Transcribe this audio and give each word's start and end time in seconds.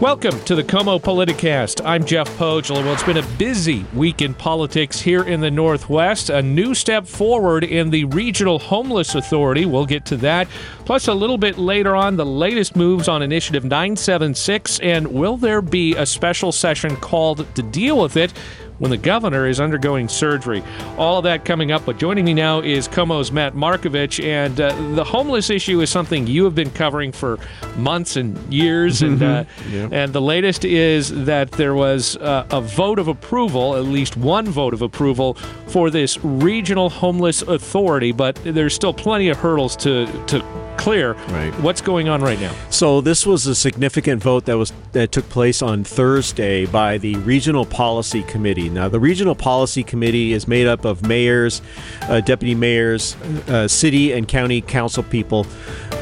Welcome 0.00 0.38
to 0.44 0.54
the 0.54 0.62
KOMO 0.62 1.00
Politicast. 1.00 1.80
I'm 1.82 2.04
Jeff 2.04 2.28
Pohjola. 2.36 2.84
Well, 2.84 2.92
it's 2.92 3.02
been 3.02 3.16
a 3.16 3.26
busy 3.38 3.86
week 3.94 4.20
in 4.20 4.34
politics 4.34 5.00
here 5.00 5.22
in 5.22 5.40
the 5.40 5.50
Northwest. 5.50 6.28
A 6.28 6.42
new 6.42 6.74
step 6.74 7.06
forward 7.06 7.64
in 7.64 7.88
the 7.88 8.04
Regional 8.04 8.58
Homeless 8.58 9.14
Authority. 9.14 9.64
We'll 9.64 9.86
get 9.86 10.04
to 10.06 10.18
that. 10.18 10.48
Plus, 10.84 11.08
a 11.08 11.14
little 11.14 11.38
bit 11.38 11.56
later 11.56 11.96
on, 11.96 12.16
the 12.16 12.26
latest 12.26 12.76
moves 12.76 13.08
on 13.08 13.22
Initiative 13.22 13.64
976. 13.64 14.80
And 14.80 15.06
will 15.06 15.38
there 15.38 15.62
be 15.62 15.96
a 15.96 16.04
special 16.04 16.52
session 16.52 16.94
called 16.96 17.46
to 17.54 17.62
deal 17.62 17.98
with 17.98 18.18
it? 18.18 18.34
When 18.78 18.90
the 18.90 18.96
governor 18.96 19.46
is 19.46 19.60
undergoing 19.60 20.08
surgery. 20.08 20.62
All 20.98 21.18
of 21.18 21.24
that 21.24 21.44
coming 21.44 21.72
up. 21.72 21.84
But 21.86 21.98
joining 21.98 22.24
me 22.24 22.34
now 22.34 22.60
is 22.60 22.88
KOMO's 22.88 23.32
Matt 23.32 23.54
Markovich. 23.54 24.22
And 24.22 24.60
uh, 24.60 24.74
the 24.94 25.04
homeless 25.04 25.50
issue 25.50 25.80
is 25.80 25.90
something 25.90 26.26
you 26.26 26.44
have 26.44 26.54
been 26.54 26.70
covering 26.70 27.12
for 27.12 27.38
months 27.76 28.16
and 28.16 28.36
years. 28.52 29.02
And, 29.02 29.22
uh, 29.22 29.44
yeah. 29.70 29.88
and 29.90 30.12
the 30.12 30.20
latest 30.20 30.64
is 30.64 31.24
that 31.24 31.52
there 31.52 31.74
was 31.74 32.16
uh, 32.18 32.46
a 32.50 32.60
vote 32.60 32.98
of 32.98 33.08
approval, 33.08 33.76
at 33.76 33.84
least 33.84 34.16
one 34.16 34.46
vote 34.46 34.74
of 34.74 34.82
approval, 34.82 35.34
for 35.66 35.90
this 35.90 36.22
regional 36.22 36.90
homeless 36.90 37.42
authority. 37.42 38.12
But 38.12 38.38
there's 38.44 38.74
still 38.74 38.94
plenty 38.94 39.28
of 39.28 39.38
hurdles 39.38 39.76
to, 39.76 40.06
to 40.26 40.44
clear. 40.76 41.14
Right. 41.28 41.52
What's 41.60 41.80
going 41.80 42.08
on 42.08 42.20
right 42.20 42.40
now? 42.40 42.54
So 42.70 43.00
this 43.00 43.26
was 43.26 43.46
a 43.46 43.54
significant 43.54 44.22
vote 44.22 44.44
that 44.44 44.56
was 44.56 44.72
that 44.92 45.12
took 45.12 45.28
place 45.28 45.62
on 45.62 45.84
Thursday 45.84 46.66
by 46.66 46.98
the 46.98 47.16
Regional 47.16 47.66
Policy 47.66 48.22
Committee. 48.22 48.65
Now, 48.68 48.88
the 48.88 49.00
Regional 49.00 49.34
Policy 49.34 49.82
Committee 49.82 50.32
is 50.32 50.46
made 50.48 50.66
up 50.66 50.84
of 50.84 51.06
mayors, 51.06 51.62
uh, 52.02 52.20
deputy 52.20 52.54
mayors, 52.54 53.16
uh, 53.48 53.68
city 53.68 54.12
and 54.12 54.26
county 54.26 54.60
council 54.60 55.02
people, 55.02 55.46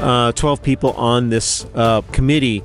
uh, 0.01 0.33
12 0.33 0.63
people 0.63 0.93
on 0.93 1.31
this 1.31 1.67
uh, 1.75 2.01
committee. 2.13 2.63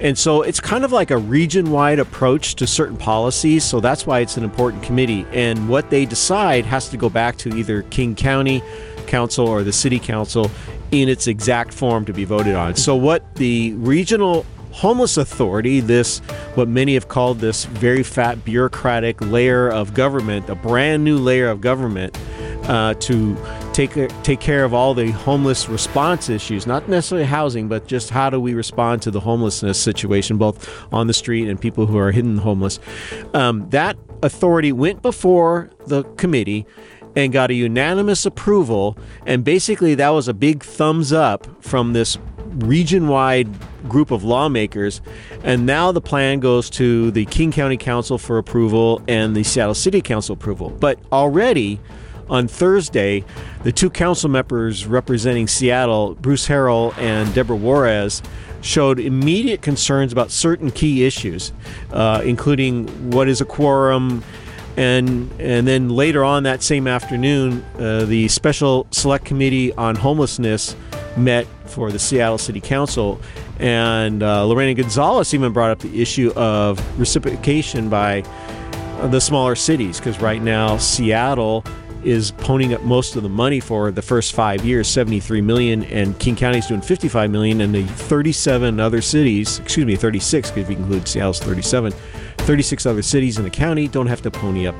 And 0.00 0.18
so 0.18 0.42
it's 0.42 0.58
kind 0.58 0.84
of 0.84 0.90
like 0.90 1.12
a 1.12 1.16
region 1.18 1.70
wide 1.70 2.00
approach 2.00 2.56
to 2.56 2.66
certain 2.66 2.96
policies. 2.96 3.62
So 3.62 3.78
that's 3.78 4.04
why 4.04 4.18
it's 4.18 4.36
an 4.36 4.42
important 4.42 4.82
committee. 4.82 5.24
And 5.32 5.68
what 5.68 5.90
they 5.90 6.06
decide 6.06 6.66
has 6.66 6.88
to 6.88 6.96
go 6.96 7.08
back 7.08 7.36
to 7.38 7.50
either 7.50 7.82
King 7.82 8.16
County 8.16 8.62
Council 9.06 9.46
or 9.46 9.62
the 9.62 9.72
City 9.72 10.00
Council 10.00 10.50
in 10.90 11.08
its 11.08 11.26
exact 11.26 11.72
form 11.72 12.04
to 12.06 12.12
be 12.12 12.24
voted 12.24 12.54
on. 12.54 12.74
So, 12.76 12.96
what 12.96 13.34
the 13.36 13.74
regional 13.74 14.44
homeless 14.72 15.16
authority, 15.16 15.80
this 15.80 16.18
what 16.54 16.68
many 16.68 16.94
have 16.94 17.08
called 17.08 17.38
this 17.38 17.64
very 17.66 18.02
fat 18.02 18.44
bureaucratic 18.44 19.20
layer 19.20 19.68
of 19.68 19.94
government, 19.94 20.48
a 20.48 20.54
brand 20.54 21.04
new 21.04 21.18
layer 21.18 21.48
of 21.48 21.60
government 21.60 22.18
uh, 22.64 22.94
to 22.94 23.36
take 23.72 23.92
take 24.22 24.40
care 24.40 24.64
of 24.64 24.74
all 24.74 24.94
the 24.94 25.10
homeless 25.10 25.68
response 25.68 26.28
issues, 26.28 26.66
not 26.66 26.88
necessarily 26.88 27.26
housing, 27.26 27.68
but 27.68 27.86
just 27.86 28.10
how 28.10 28.30
do 28.30 28.40
we 28.40 28.54
respond 28.54 29.02
to 29.02 29.10
the 29.10 29.20
homelessness 29.20 29.78
situation, 29.78 30.38
both 30.38 30.68
on 30.92 31.06
the 31.06 31.14
street 31.14 31.48
and 31.48 31.60
people 31.60 31.86
who 31.86 31.98
are 31.98 32.12
hidden 32.12 32.38
homeless. 32.38 32.78
Um, 33.34 33.68
that 33.70 33.96
authority 34.22 34.72
went 34.72 35.02
before 35.02 35.70
the 35.86 36.04
committee 36.16 36.66
and 37.16 37.32
got 37.32 37.50
a 37.50 37.54
unanimous 37.54 38.24
approval. 38.24 38.96
And 39.26 39.44
basically, 39.44 39.94
that 39.96 40.10
was 40.10 40.28
a 40.28 40.34
big 40.34 40.62
thumbs 40.62 41.12
up 41.12 41.62
from 41.62 41.92
this 41.92 42.16
region 42.58 43.08
wide 43.08 43.48
group 43.88 44.10
of 44.10 44.24
lawmakers. 44.24 45.00
And 45.42 45.66
now 45.66 45.92
the 45.92 46.00
plan 46.00 46.40
goes 46.40 46.70
to 46.70 47.10
the 47.10 47.24
King 47.26 47.52
County 47.52 47.76
Council 47.76 48.18
for 48.18 48.38
approval 48.38 49.02
and 49.08 49.34
the 49.34 49.42
Seattle 49.42 49.74
City 49.74 50.00
Council 50.00 50.34
approval. 50.34 50.70
But 50.70 50.98
already, 51.10 51.80
on 52.28 52.48
Thursday, 52.48 53.24
the 53.62 53.72
two 53.72 53.90
council 53.90 54.30
members 54.30 54.86
representing 54.86 55.48
Seattle, 55.48 56.14
Bruce 56.14 56.48
Harrell 56.48 56.96
and 56.96 57.28
Debora 57.30 57.58
Juarez, 57.58 58.22
showed 58.62 59.00
immediate 59.00 59.60
concerns 59.60 60.12
about 60.12 60.30
certain 60.30 60.70
key 60.70 61.04
issues, 61.04 61.52
uh, 61.92 62.22
including 62.24 63.10
what 63.10 63.28
is 63.28 63.40
a 63.40 63.44
quorum, 63.44 64.22
and 64.76 65.30
and 65.38 65.66
then 65.66 65.90
later 65.90 66.24
on 66.24 66.44
that 66.44 66.62
same 66.62 66.86
afternoon, 66.86 67.62
uh, 67.78 68.04
the 68.04 68.28
Special 68.28 68.86
Select 68.90 69.24
Committee 69.24 69.72
on 69.74 69.96
Homelessness 69.96 70.74
met 71.16 71.46
for 71.66 71.90
the 71.90 71.98
Seattle 71.98 72.38
City 72.38 72.60
Council, 72.60 73.20
and 73.58 74.22
uh, 74.22 74.44
Lorena 74.44 74.74
Gonzalez 74.74 75.32
even 75.34 75.52
brought 75.52 75.70
up 75.70 75.78
the 75.80 76.00
issue 76.00 76.32
of 76.36 76.80
reciprocation 76.98 77.88
by 77.88 78.22
the 79.04 79.20
smaller 79.20 79.54
cities 79.54 79.98
because 79.98 80.20
right 80.20 80.42
now 80.42 80.76
Seattle 80.76 81.64
is 82.04 82.32
ponying 82.32 82.74
up 82.74 82.82
most 82.82 83.16
of 83.16 83.22
the 83.22 83.28
money 83.28 83.60
for 83.60 83.90
the 83.90 84.02
first 84.02 84.32
five 84.32 84.64
years 84.64 84.88
73 84.88 85.40
million 85.40 85.84
and 85.84 86.18
king 86.18 86.34
county 86.34 86.58
is 86.58 86.66
doing 86.66 86.80
55 86.80 87.30
million 87.30 87.60
and 87.60 87.72
the 87.72 87.84
37 87.86 88.80
other 88.80 89.00
cities 89.00 89.60
excuse 89.60 89.86
me 89.86 89.94
36 89.94 90.56
if 90.56 90.68
you 90.68 90.76
include 90.76 91.06
seattle's 91.06 91.38
37 91.38 91.92
36 92.38 92.86
other 92.86 93.02
cities 93.02 93.38
in 93.38 93.44
the 93.44 93.50
county 93.50 93.86
don't 93.86 94.08
have 94.08 94.20
to 94.22 94.32
pony 94.32 94.66
up 94.66 94.74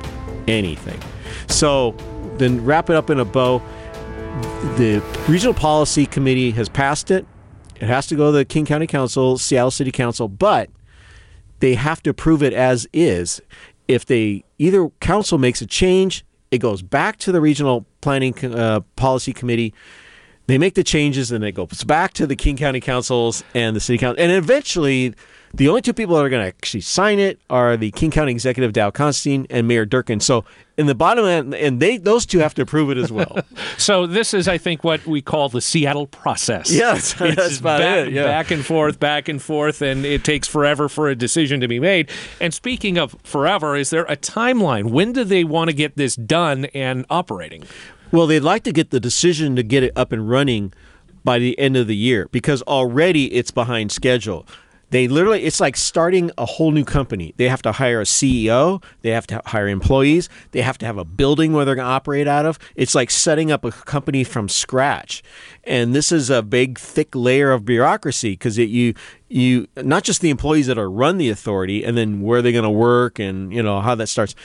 anything. 0.47 0.99
So 1.47 1.95
then 2.37 2.63
wrap 2.63 2.89
it 2.89 2.95
up 2.95 3.09
in 3.09 3.19
a 3.19 3.25
bow. 3.25 3.61
The 4.77 5.03
Regional 5.27 5.53
Policy 5.53 6.05
Committee 6.05 6.51
has 6.51 6.69
passed 6.69 7.11
it. 7.11 7.25
It 7.75 7.87
has 7.87 8.07
to 8.07 8.15
go 8.15 8.31
to 8.31 8.37
the 8.37 8.45
King 8.45 8.65
County 8.65 8.87
Council, 8.87 9.37
Seattle 9.37 9.71
City 9.71 9.91
Council, 9.91 10.27
but 10.27 10.69
they 11.59 11.75
have 11.75 12.01
to 12.03 12.09
approve 12.09 12.41
it 12.43 12.53
as 12.53 12.87
is. 12.93 13.41
If 13.87 14.05
they 14.05 14.43
either 14.57 14.89
council 14.99 15.37
makes 15.37 15.61
a 15.61 15.65
change, 15.65 16.25
it 16.51 16.59
goes 16.59 16.81
back 16.81 17.17
to 17.19 17.31
the 17.31 17.41
Regional 17.41 17.85
Planning 18.01 18.35
uh, 18.45 18.81
Policy 18.95 19.33
Committee. 19.33 19.73
They 20.47 20.57
make 20.57 20.73
the 20.75 20.83
changes 20.83 21.31
and 21.31 21.43
it 21.43 21.53
goes 21.53 21.83
back 21.83 22.13
to 22.13 22.27
the 22.27 22.35
King 22.35 22.57
County 22.57 22.81
Councils 22.81 23.43
and 23.53 23.75
the 23.75 23.79
City 23.79 23.97
Council. 23.97 24.21
And 24.21 24.31
eventually, 24.31 25.13
the 25.53 25.69
only 25.69 25.81
two 25.81 25.93
people 25.93 26.15
that 26.15 26.25
are 26.25 26.29
going 26.29 26.41
to 26.41 26.47
actually 26.47 26.81
sign 26.81 27.19
it 27.19 27.39
are 27.49 27.77
the 27.77 27.91
King 27.91 28.09
County 28.11 28.31
Executive 28.31 28.73
Dow 28.73 28.89
Constantine 28.89 29.45
and 29.49 29.67
Mayor 29.67 29.85
Durkan. 29.85 30.21
So 30.21 30.43
in 30.77 30.87
the 30.87 30.95
bottom 30.95 31.25
end, 31.25 31.53
and 31.53 31.79
they 31.79 31.97
those 31.97 32.25
two 32.25 32.39
have 32.39 32.55
to 32.55 32.63
approve 32.63 32.89
it 32.89 32.97
as 32.97 33.11
well. 33.11 33.37
so 33.77 34.07
this 34.07 34.33
is, 34.33 34.47
I 34.47 34.57
think, 34.57 34.83
what 34.83 35.05
we 35.05 35.21
call 35.21 35.49
the 35.49 35.61
Seattle 35.61 36.07
process. 36.07 36.71
Yes, 36.83 37.15
it's 37.21 37.35
that's 37.35 37.59
about 37.59 37.79
back, 37.79 38.07
it. 38.07 38.13
Yeah. 38.13 38.23
Back 38.23 38.51
and 38.51 38.65
forth, 38.65 38.99
back 38.99 39.29
and 39.29 39.41
forth, 39.41 39.81
and 39.81 40.05
it 40.05 40.23
takes 40.23 40.47
forever 40.47 40.89
for 40.89 41.07
a 41.07 41.15
decision 41.15 41.61
to 41.61 41.67
be 41.67 41.79
made. 41.79 42.09
And 42.41 42.53
speaking 42.53 42.97
of 42.97 43.15
forever, 43.23 43.75
is 43.75 43.91
there 43.91 44.05
a 44.05 44.17
timeline? 44.17 44.85
When 44.89 45.13
do 45.13 45.23
they 45.23 45.43
want 45.43 45.69
to 45.69 45.75
get 45.75 45.95
this 45.95 46.15
done 46.15 46.65
and 46.73 47.05
operating? 47.09 47.63
Well, 48.13 48.27
they'd 48.27 48.41
like 48.41 48.61
to 48.65 48.71
get 48.71 48.91
the 48.91 48.99
decision 48.99 49.55
to 49.55 49.63
get 49.63 49.81
it 49.81 49.91
up 49.95 50.11
and 50.11 50.29
running 50.29 50.71
by 51.23 51.39
the 51.39 51.57
end 51.57 51.75
of 51.75 51.87
the 51.87 51.95
year 51.95 52.29
because 52.31 52.61
already 52.61 53.33
it's 53.33 53.49
behind 53.49 53.91
schedule. 53.91 54.45
They 54.91 55.07
literally, 55.07 55.43
it's 55.43 55.59
like 55.59 55.75
starting 55.75 56.29
a 56.37 56.45
whole 56.45 56.69
new 56.69 56.85
company. 56.85 57.33
They 57.37 57.49
have 57.49 57.63
to 57.63 57.71
hire 57.71 58.01
a 58.01 58.03
CEO, 58.03 58.83
they 59.01 59.09
have 59.09 59.25
to 59.27 59.41
hire 59.47 59.67
employees, 59.67 60.29
they 60.51 60.61
have 60.61 60.77
to 60.77 60.85
have 60.85 60.99
a 60.99 61.03
building 61.03 61.53
where 61.53 61.65
they're 61.65 61.73
going 61.73 61.87
to 61.87 61.91
operate 61.91 62.27
out 62.27 62.45
of. 62.45 62.59
It's 62.75 62.93
like 62.93 63.09
setting 63.09 63.51
up 63.51 63.65
a 63.65 63.71
company 63.71 64.23
from 64.23 64.47
scratch. 64.47 65.23
And 65.63 65.95
this 65.95 66.11
is 66.11 66.29
a 66.29 66.43
big, 66.43 66.77
thick 66.77 67.15
layer 67.15 67.51
of 67.51 67.65
bureaucracy 67.65 68.33
because 68.33 68.59
you, 68.59 68.93
you, 69.27 69.67
not 69.75 70.03
just 70.03 70.21
the 70.21 70.29
employees 70.29 70.67
that 70.67 70.77
are 70.77 70.91
run 70.91 71.17
the 71.17 71.31
authority 71.31 71.83
and 71.83 71.97
then 71.97 72.21
where 72.21 72.43
they're 72.43 72.51
going 72.51 72.63
to 72.63 72.69
work 72.69 73.17
and, 73.17 73.51
you 73.51 73.63
know, 73.63 73.81
how 73.81 73.95
that 73.95 74.05
starts. 74.05 74.35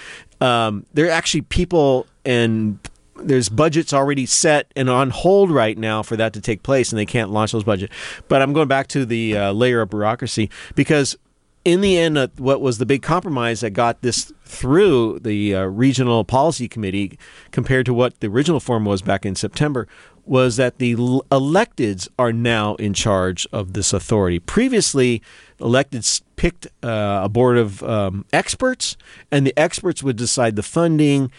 Um, 0.40 0.86
there 0.94 1.04
are 1.04 1.10
actually 1.10 1.42
people 1.42 2.06
and 2.24 2.78
there's 3.22 3.48
budgets 3.48 3.92
already 3.92 4.26
set 4.26 4.72
and 4.76 4.88
on 4.88 5.10
hold 5.10 5.50
right 5.50 5.76
now 5.76 6.02
for 6.02 6.16
that 6.16 6.32
to 6.34 6.40
take 6.40 6.62
place, 6.62 6.90
and 6.90 6.98
they 6.98 7.06
can't 7.06 7.30
launch 7.30 7.52
those 7.52 7.64
budgets. 7.64 7.94
But 8.28 8.42
I'm 8.42 8.52
going 8.52 8.68
back 8.68 8.88
to 8.88 9.04
the 9.04 9.36
uh, 9.36 9.52
layer 9.52 9.80
of 9.80 9.90
bureaucracy 9.90 10.50
because 10.74 11.16
in 11.64 11.80
the 11.80 11.98
end, 11.98 12.16
uh, 12.16 12.28
what 12.38 12.60
was 12.60 12.78
the 12.78 12.86
big 12.86 13.02
compromise 13.02 13.60
that 13.60 13.70
got 13.70 14.00
this 14.00 14.32
through 14.44 15.18
the 15.20 15.54
uh, 15.54 15.64
regional 15.64 16.24
policy 16.24 16.68
committee 16.68 17.18
compared 17.50 17.84
to 17.86 17.94
what 17.94 18.20
the 18.20 18.26
original 18.26 18.60
form 18.60 18.84
was 18.84 19.02
back 19.02 19.26
in 19.26 19.34
September 19.34 19.86
was 20.24 20.56
that 20.56 20.78
the 20.78 20.92
l- 20.92 21.24
electeds 21.30 22.08
are 22.18 22.32
now 22.32 22.74
in 22.76 22.92
charge 22.92 23.46
of 23.52 23.72
this 23.72 23.92
authority. 23.92 24.38
Previously, 24.38 25.22
electeds 25.58 26.22
picked 26.36 26.66
uh, 26.82 27.20
a 27.24 27.28
board 27.28 27.56
of 27.56 27.82
um, 27.82 28.24
experts, 28.32 28.96
and 29.30 29.46
the 29.46 29.58
experts 29.58 30.02
would 30.02 30.16
decide 30.16 30.54
the 30.54 30.62
funding, 30.62 31.30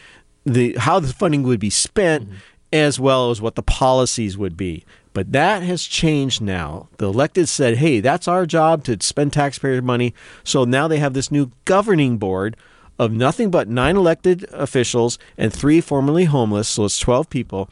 the 0.54 0.76
how 0.78 1.00
the 1.00 1.14
funding 1.14 1.44
would 1.44 1.60
be 1.60 1.70
spent 1.70 2.26
mm-hmm. 2.26 2.36
as 2.74 3.00
well 3.00 3.32
as 3.32 3.42
what 3.42 3.56
the 3.56 3.64
policies 3.64 4.38
would 4.38 4.58
be. 4.58 4.84
But 5.14 5.32
that 5.32 5.64
has 5.64 5.84
changed 5.84 6.42
now. 6.42 6.88
The 6.98 7.08
elected 7.08 7.50
said, 7.50 7.78
"Hey, 7.78 8.00
that's 8.00 8.28
our 8.28 8.46
job 8.46 8.84
to 8.86 8.98
spend 9.02 9.34
taxpayer 9.34 9.82
money." 9.82 10.14
So 10.44 10.66
now 10.66 10.88
they 10.88 11.00
have 11.00 11.14
this 11.14 11.32
new 11.32 11.52
governing 11.66 12.18
board 12.18 12.56
of 13.00 13.14
nothing 13.14 13.50
but 13.50 13.70
nine 13.70 13.96
elected 13.96 14.46
officials 14.52 15.18
and 15.38 15.54
three 15.54 15.80
formerly 15.80 16.26
homeless, 16.26 16.68
so 16.68 16.86
it's 16.86 17.00
12 17.00 17.30
people. 17.30 17.70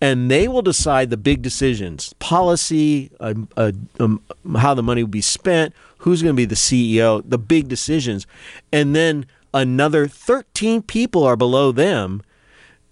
And 0.00 0.30
they 0.30 0.46
will 0.46 0.62
decide 0.62 1.10
the 1.10 1.16
big 1.16 1.42
decisions 1.42 2.12
policy, 2.20 3.10
uh, 3.18 3.34
uh, 3.56 3.72
um, 3.98 4.22
how 4.56 4.74
the 4.74 4.82
money 4.82 5.02
will 5.02 5.08
be 5.08 5.22
spent, 5.22 5.74
who's 5.98 6.22
going 6.22 6.34
to 6.34 6.40
be 6.40 6.44
the 6.44 6.54
CEO, 6.54 7.22
the 7.28 7.38
big 7.38 7.66
decisions. 7.66 8.26
And 8.70 8.94
then 8.94 9.26
Another 9.54 10.06
13 10.06 10.82
people 10.82 11.24
are 11.24 11.36
below 11.36 11.72
them 11.72 12.22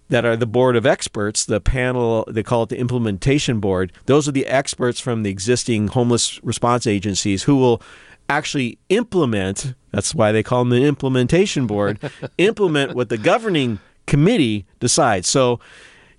that 0.09 0.25
are 0.25 0.37
the 0.37 0.47
board 0.47 0.77
of 0.77 0.87
experts, 0.87 1.45
the 1.45 1.61
panel, 1.61 2.25
they 2.29 2.43
call 2.43 2.63
it 2.63 2.69
the 2.69 2.79
implementation 2.79 3.61
board. 3.61 3.93
Those 4.07 4.29
are 4.29 4.33
the 4.33 4.47
experts 4.47 5.01
from 5.01 5.23
the 5.23 5.31
existing 5.31 5.89
homeless 5.89 6.43
response 6.45 6.87
agencies 6.87 7.43
who 7.45 7.57
will 7.57 7.83
actually 8.29 8.79
implement. 8.89 9.75
That's 9.91 10.15
why 10.15 10.33
they 10.33 10.43
call 10.43 10.65
them 10.65 10.71
the 10.71 10.87
implementation 10.87 11.67
board. 11.67 11.99
implement 12.39 12.95
what 12.95 13.09
the 13.09 13.19
governing 13.19 13.81
committee 14.07 14.67
decides. 14.79 15.29
So, 15.29 15.61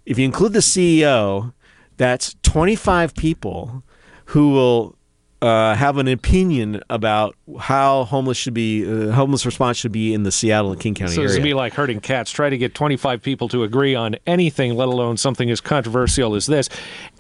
if 0.06 0.18
you 0.18 0.26
include 0.26 0.54
the 0.54 0.60
CEO, 0.60 1.54
that's 1.98 2.36
25 2.44 3.14
people 3.16 3.84
who 4.28 4.52
will 4.52 4.97
uh, 5.42 5.76
have 5.76 5.98
an 5.98 6.08
opinion 6.08 6.82
about 6.90 7.36
how 7.60 8.06
homeless 8.06 8.38
should 8.38 8.56
be, 8.56 8.86
uh, 8.86 9.12
homeless 9.12 9.46
response 9.46 9.78
should 9.78 9.92
be 9.92 10.14
in 10.14 10.24
the 10.24 10.32
Seattle 10.32 10.72
and 10.72 10.82
King 10.82 10.96
County 10.96 11.14
so 11.14 11.22
area. 11.22 11.30
So 11.30 11.36
it's 11.36 11.44
be 11.44 11.54
like 11.54 11.74
herding 11.74 12.00
cats. 12.00 12.32
Try 12.32 12.50
to 12.50 12.58
get 12.58 12.74
25 12.74 13.22
people 13.22 13.48
to 13.50 13.64
agree 13.64 13.94
on 13.94 14.16
anything, 14.26 14.74
let 14.76 14.88
alone 14.88 15.16
something 15.18 15.52
as 15.52 15.62
controversial 15.62 16.34
as 16.34 16.48
this. 16.48 16.70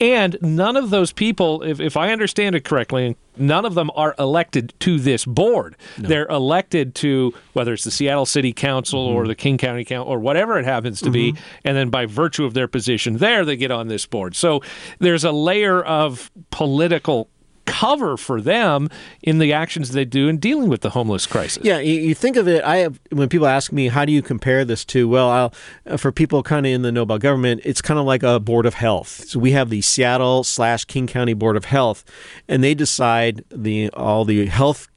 And 0.01 0.35
none 0.41 0.75
of 0.77 0.89
those 0.89 1.11
people, 1.13 1.61
if, 1.61 1.79
if 1.79 1.95
I 1.95 2.11
understand 2.11 2.55
it 2.55 2.63
correctly, 2.63 3.15
none 3.37 3.65
of 3.65 3.75
them 3.75 3.91
are 3.95 4.15
elected 4.17 4.73
to 4.79 4.99
this 4.99 5.23
board. 5.23 5.75
No. 5.99 6.09
They're 6.09 6.27
elected 6.27 6.95
to 6.95 7.35
whether 7.53 7.73
it's 7.73 7.83
the 7.83 7.91
Seattle 7.91 8.25
City 8.25 8.51
Council 8.51 9.09
mm-hmm. 9.09 9.15
or 9.15 9.27
the 9.27 9.35
King 9.35 9.59
County 9.59 9.85
Council 9.85 10.11
or 10.11 10.17
whatever 10.19 10.57
it 10.57 10.65
happens 10.65 10.99
to 11.01 11.05
mm-hmm. 11.05 11.35
be, 11.35 11.41
and 11.63 11.77
then 11.77 11.91
by 11.91 12.07
virtue 12.07 12.45
of 12.45 12.55
their 12.55 12.67
position 12.67 13.17
there, 13.17 13.45
they 13.45 13.55
get 13.55 13.69
on 13.69 13.89
this 13.89 14.07
board. 14.07 14.35
So 14.35 14.63
there's 14.97 15.23
a 15.23 15.31
layer 15.31 15.83
of 15.83 16.31
political 16.49 17.29
cover 17.67 18.17
for 18.17 18.41
them 18.41 18.89
in 19.21 19.37
the 19.37 19.53
actions 19.53 19.91
they 19.91 20.05
do 20.05 20.27
in 20.27 20.37
dealing 20.37 20.69
with 20.69 20.81
the 20.81 20.89
homeless 20.89 21.27
crisis. 21.27 21.63
Yeah, 21.63 21.77
you, 21.77 22.15
think 22.15 22.37
of 22.37 22.47
it. 22.47 22.63
I 22.63 22.77
have 22.77 22.99
when 23.11 23.29
people 23.29 23.45
ask 23.45 23.71
me, 23.71 23.89
how 23.89 24.05
do 24.05 24.11
you 24.11 24.23
compare 24.23 24.65
this 24.65 24.83
to? 24.85 25.07
Well, 25.07 25.29
I'll, 25.29 25.53
uh, 25.85 25.97
for 25.97 26.11
people 26.11 26.41
kind 26.41 26.65
of 26.65 26.71
in 26.71 26.81
the 26.81 26.91
know 26.91 27.03
about 27.03 27.19
government, 27.19 27.61
it's 27.63 27.81
kind 27.81 27.99
of 27.99 28.05
like 28.05 28.23
a 28.23 28.39
board 28.39 28.65
of 28.65 28.73
health. 28.73 29.25
So 29.27 29.37
we 29.37 29.51
have 29.51 29.69
the 29.69 29.81
Seattle 29.81 30.43
slash 30.43 30.85
King 30.85 31.05
County 31.05 31.33
Board 31.33 31.57
of 31.57 31.65
Health, 31.65 32.03
and 32.47 32.63
they 32.63 32.73
decide 32.73 33.43
the 33.51 33.89
all 33.91 34.25
the 34.25 34.47
health, 34.47 34.87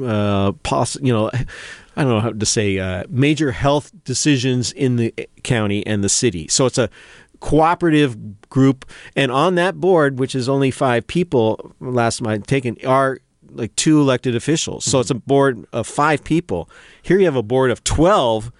uh, 0.00 0.52
poss- 0.62 1.00
you 1.00 1.12
know. 1.12 1.30
I 1.96 2.02
don't 2.02 2.10
know 2.10 2.20
how 2.20 2.32
to 2.32 2.46
say 2.46 2.80
uh, 2.80 3.04
major 3.08 3.52
health 3.52 3.92
decisions 4.02 4.72
in 4.72 4.96
the 4.96 5.14
county 5.44 5.86
and 5.86 6.02
the 6.02 6.08
city. 6.08 6.48
So 6.48 6.66
it's 6.66 6.76
a 6.76 6.90
cooperative 7.44 8.48
group. 8.48 8.86
And 9.14 9.30
on 9.30 9.54
that 9.56 9.78
board, 9.78 10.18
which 10.18 10.34
is 10.34 10.48
only 10.48 10.70
five 10.70 11.06
people, 11.06 11.74
last 11.78 12.18
time 12.18 12.26
I 12.26 12.38
taken, 12.38 12.78
are 12.86 13.18
like 13.50 13.76
two 13.76 14.00
elected 14.00 14.34
officials. 14.34 14.86
So 14.86 14.98
it's 14.98 15.10
a 15.10 15.14
board 15.14 15.66
of 15.70 15.86
five 15.86 16.24
people. 16.24 16.70
Here 17.02 17.18
you 17.18 17.26
have 17.26 17.36
a 17.36 17.42
board 17.42 17.70
of 17.70 17.84
12, 17.84 18.50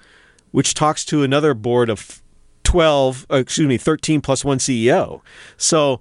which 0.50 0.75
talks 0.75 1.02
to 1.06 1.22
another 1.22 1.54
board 1.54 1.88
of 1.88 2.22
12, 2.64 3.26
uh, 3.31 3.36
excuse 3.36 3.66
me, 3.66 3.78
13 3.78 4.20
plus 4.20 4.44
one 4.44 4.58
CEO. 4.58 5.22
So 5.56 6.00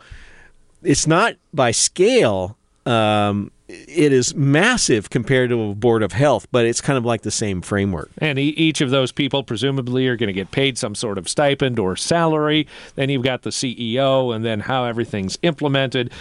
it's 0.83 1.07
not 1.07 1.35
by 1.53 1.71
scale. 1.71 2.57
Um, 2.85 3.49
it 3.73 4.13
is 4.13 4.35
massive 4.35 5.09
compared 5.09 5.49
to 5.49 5.71
a 5.71 5.75
board 5.75 6.03
of 6.03 6.11
health, 6.11 6.47
but 6.51 6.65
it's 6.65 6.81
kind 6.81 6.97
of 6.97 7.05
like 7.05 7.21
the 7.21 7.31
same 7.31 7.61
framework. 7.61 8.11
And 8.19 8.37
each 8.37 8.81
of 8.81 8.91
those 8.91 9.11
people 9.11 9.43
presumably 9.43 10.07
are 10.07 10.15
going 10.15 10.27
to 10.27 10.33
get 10.33 10.51
paid 10.51 10.77
some 10.77 10.95
sort 10.95 11.17
of 11.17 11.27
stipend 11.27 11.79
or 11.79 11.95
salary. 11.95 12.67
Then 12.95 13.09
you've 13.09 13.23
got 13.23 13.41
the 13.41 13.49
CEO, 13.49 14.35
and 14.35 14.45
then 14.45 14.61
how 14.61 14.85
everything's 14.85 15.37
implemented. 15.41 16.11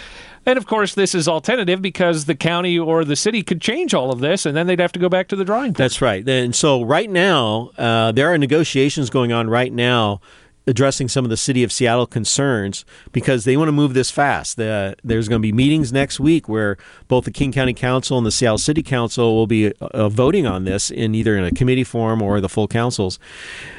And 0.45 0.57
of 0.57 0.65
course, 0.65 0.93
this 0.93 1.15
is 1.15 1.27
alternative 1.27 1.81
because 1.81 2.25
the 2.25 2.35
county 2.35 2.77
or 2.77 3.05
the 3.05 3.15
city 3.15 3.43
could 3.43 3.61
change 3.61 3.93
all 3.93 4.11
of 4.11 4.19
this, 4.19 4.45
and 4.45 4.57
then 4.57 4.67
they'd 4.67 4.79
have 4.79 4.91
to 4.93 4.99
go 4.99 5.07
back 5.07 5.29
to 5.29 5.35
the 5.35 5.45
drawing 5.45 5.71
board. 5.71 5.77
That's 5.77 6.01
right. 6.01 6.27
And 6.27 6.53
so, 6.53 6.83
right 6.83 7.09
now, 7.09 7.71
uh, 7.77 8.11
there 8.11 8.31
are 8.33 8.37
negotiations 8.37 9.09
going 9.09 9.31
on 9.31 9.49
right 9.49 9.71
now 9.71 10.19
addressing 10.65 11.07
some 11.07 11.25
of 11.25 11.29
the 11.29 11.37
city 11.37 11.63
of 11.63 11.71
Seattle 11.71 12.07
concerns 12.07 12.85
because 13.11 13.43
they 13.43 13.57
want 13.57 13.67
to 13.67 13.73
move 13.73 13.93
this 13.93 14.09
fast. 14.09 14.57
The, 14.57 14.95
there's 15.03 15.27
going 15.27 15.41
to 15.41 15.45
be 15.45 15.51
meetings 15.51 15.91
next 15.91 16.19
week 16.19 16.47
where 16.47 16.77
both 17.07 17.25
the 17.25 17.31
King 17.31 17.51
County 17.51 17.73
Council 17.73 18.17
and 18.17 18.25
the 18.25 18.31
Seattle 18.31 18.57
City 18.57 18.81
Council 18.83 19.35
will 19.35 19.47
be 19.47 19.73
uh, 19.73 20.09
voting 20.09 20.47
on 20.47 20.63
this 20.63 20.89
in 20.89 21.15
either 21.15 21.37
in 21.37 21.43
a 21.43 21.51
committee 21.51 21.83
form 21.83 22.21
or 22.21 22.39
the 22.39 22.49
full 22.49 22.67
councils. 22.67 23.19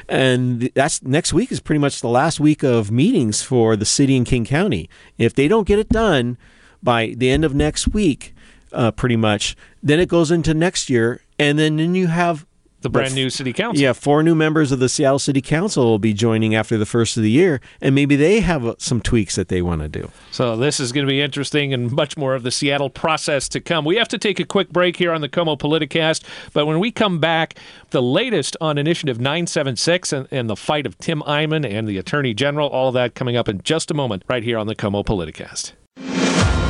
And 0.07 0.69
that's 0.75 1.01
next 1.01 1.33
week 1.33 1.51
is 1.51 1.59
pretty 1.59 1.79
much 1.79 2.01
the 2.01 2.09
last 2.09 2.39
week 2.39 2.63
of 2.63 2.91
meetings 2.91 3.41
for 3.41 3.75
the 3.75 3.85
city 3.85 4.15
and 4.15 4.25
King 4.25 4.45
County. 4.45 4.89
If 5.17 5.33
they 5.33 5.47
don't 5.47 5.67
get 5.67 5.79
it 5.79 5.89
done 5.89 6.37
by 6.83 7.15
the 7.17 7.29
end 7.29 7.43
of 7.43 7.55
next 7.55 7.87
week, 7.87 8.35
uh, 8.71 8.91
pretty 8.91 9.15
much, 9.15 9.55
then 9.81 9.99
it 9.99 10.09
goes 10.09 10.29
into 10.31 10.53
next 10.53 10.89
year, 10.89 11.21
and 11.39 11.57
then, 11.57 11.77
then 11.77 11.95
you 11.95 12.07
have 12.07 12.45
the 12.85 12.89
brand 12.89 13.15
new 13.15 13.29
city 13.31 13.51
council. 13.51 13.81
Yeah, 13.81 13.93
four 13.93 14.21
new 14.21 14.35
members 14.35 14.71
of 14.71 14.79
the 14.79 14.87
Seattle 14.87 15.19
City 15.19 15.41
Council 15.41 15.85
will 15.85 15.99
be 15.99 16.13
joining 16.13 16.53
after 16.53 16.77
the 16.77 16.85
first 16.85 17.17
of 17.17 17.23
the 17.23 17.31
year, 17.31 17.59
and 17.81 17.95
maybe 17.95 18.15
they 18.15 18.41
have 18.41 18.65
uh, 18.65 18.75
some 18.77 19.01
tweaks 19.01 19.35
that 19.35 19.47
they 19.47 19.61
want 19.61 19.81
to 19.81 19.89
do. 19.89 20.11
So 20.31 20.55
this 20.55 20.79
is 20.79 20.91
going 20.91 21.05
to 21.05 21.09
be 21.09 21.19
interesting 21.19 21.73
and 21.73 21.91
much 21.91 22.15
more 22.15 22.35
of 22.35 22.43
the 22.43 22.51
Seattle 22.51 22.91
process 22.91 23.49
to 23.49 23.59
come. 23.59 23.85
We 23.85 23.95
have 23.97 24.07
to 24.09 24.19
take 24.19 24.39
a 24.39 24.45
quick 24.45 24.69
break 24.69 24.97
here 24.97 25.11
on 25.11 25.21
the 25.21 25.29
KOMO 25.29 25.57
Politicast, 25.57 26.23
but 26.53 26.67
when 26.67 26.79
we 26.79 26.91
come 26.91 27.19
back, 27.19 27.57
the 27.89 28.03
latest 28.03 28.55
on 28.61 28.77
Initiative 28.77 29.19
976 29.19 30.13
and, 30.13 30.27
and 30.29 30.49
the 30.49 30.55
fight 30.55 30.85
of 30.85 30.97
Tim 30.99 31.21
Eyman 31.23 31.67
and 31.67 31.87
the 31.87 31.97
Attorney 31.97 32.35
General, 32.35 32.69
all 32.69 32.89
of 32.89 32.93
that 32.93 33.15
coming 33.15 33.35
up 33.35 33.49
in 33.49 33.61
just 33.63 33.89
a 33.89 33.95
moment 33.95 34.23
right 34.29 34.43
here 34.43 34.59
on 34.59 34.67
the 34.67 34.75
KOMO 34.75 35.03
Politicast. 35.03 35.73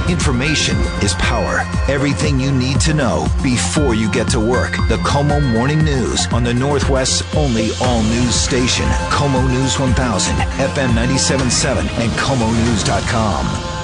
Information 0.09 0.77
is 1.01 1.13
power. 1.15 1.61
Everything 1.89 2.39
you 2.39 2.51
need 2.51 2.79
to 2.81 2.93
know 2.93 3.27
before 3.41 3.95
you 3.95 4.11
get 4.11 4.27
to 4.29 4.39
work. 4.39 4.71
The 4.87 4.97
KOMO 4.97 5.41
Morning 5.51 5.83
News 5.83 6.27
on 6.27 6.43
the 6.43 6.53
Northwest's 6.53 7.23
only 7.35 7.69
all 7.81 8.03
news 8.03 8.35
station. 8.35 8.85
KOMO 9.09 9.49
News 9.49 9.79
1000, 9.79 10.35
FM 10.35 10.89
97.7, 10.89 11.79
and 11.99 12.11
KOMONews.com. 12.11 13.74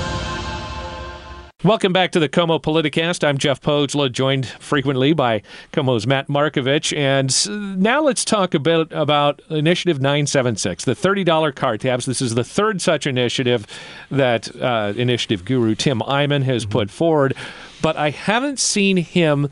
Welcome 1.64 1.94
back 1.94 2.12
to 2.14 2.20
the 2.20 2.28
KOMO 2.28 2.60
Politicast. 2.60 3.24
I'm 3.24 3.38
Jeff 3.38 3.62
Pohjola, 3.62 4.12
joined 4.12 4.48
frequently 4.48 5.14
by 5.14 5.44
KOMO's 5.74 6.08
Matt 6.08 6.28
Markovich. 6.28 6.92
And 6.98 7.80
now 7.80 8.02
let's 8.02 8.26
talk 8.26 8.56
a 8.56 8.60
bit 8.60 8.88
about 8.90 9.44
Initiative 9.52 10.02
976, 10.02 10.86
the 10.86 10.96
$30 10.96 11.54
car 11.54 11.78
tabs. 11.78 12.08
This 12.08 12.20
is 12.20 12.34
the 12.34 12.44
third 12.44 12.82
such 12.82 13.06
initiative 13.06 13.68
that 14.10 14.56
uh, 14.60 14.94
initiative 14.98 15.46
guru 15.46 15.76
Tim 15.76 16.00
Eyman 16.00 16.42
has 16.46 16.66
put 16.66 16.90
forward. 16.90 17.36
But 17.84 17.96
I 17.96 18.10
haven't 18.10 18.58
seen 18.58 18.98
him 18.98 19.48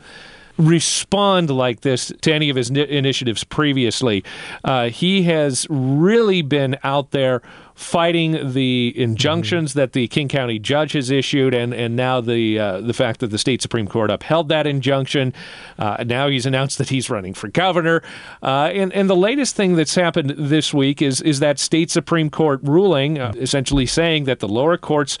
respond 0.58 1.48
like 1.48 1.82
this 1.82 2.12
to 2.22 2.32
any 2.34 2.50
of 2.50 2.56
his 2.56 2.70
initiatives 2.70 3.44
previously. 3.44 4.24
Uh, 4.64 4.88
he 4.88 5.22
has 5.22 5.64
really 5.70 6.42
been 6.42 6.76
out 6.82 7.12
there 7.12 7.40
fighting 7.80 8.52
the 8.52 8.92
injunctions 8.94 9.70
mm-hmm. 9.70 9.78
that 9.78 9.92
the 9.94 10.06
King 10.08 10.28
County 10.28 10.58
judge 10.58 10.92
has 10.92 11.10
issued, 11.10 11.54
and 11.54 11.72
and 11.72 11.96
now 11.96 12.20
the 12.20 12.58
uh, 12.58 12.80
the 12.82 12.92
fact 12.92 13.20
that 13.20 13.28
the 13.28 13.38
state 13.38 13.62
supreme 13.62 13.86
court 13.86 14.10
upheld 14.10 14.48
that 14.50 14.66
injunction. 14.66 15.32
Uh, 15.78 16.04
now 16.06 16.28
he's 16.28 16.44
announced 16.44 16.76
that 16.78 16.90
he's 16.90 17.08
running 17.08 17.32
for 17.32 17.48
governor, 17.48 18.02
uh, 18.42 18.70
and 18.72 18.92
and 18.92 19.08
the 19.08 19.16
latest 19.16 19.56
thing 19.56 19.76
that's 19.76 19.94
happened 19.94 20.34
this 20.36 20.74
week 20.74 21.00
is 21.00 21.22
is 21.22 21.40
that 21.40 21.58
state 21.58 21.90
supreme 21.90 22.28
court 22.28 22.60
ruling, 22.62 23.18
uh, 23.18 23.32
essentially 23.36 23.86
saying 23.86 24.24
that 24.24 24.40
the 24.40 24.48
lower 24.48 24.76
courts 24.76 25.18